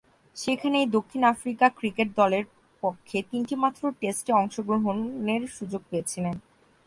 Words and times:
সেখানেই 0.35 0.87
দক্ষিণ 0.95 1.21
Africa 1.33 1.65
cricket 1.79 2.09
দলের 2.19 2.45
পক্ষে 2.83 3.17
তিনটিমাত্র 3.31 3.81
টেস্টে 4.01 4.31
অংশগ্রহণের 4.33 5.41
সুযোগ 5.57 5.81
পেয়েছিলেন। 5.89 6.35